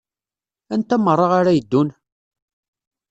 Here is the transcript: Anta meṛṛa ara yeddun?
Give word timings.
Anta 0.73 0.97
meṛṛa 0.99 1.27
ara 1.39 1.51
yeddun? 1.57 1.89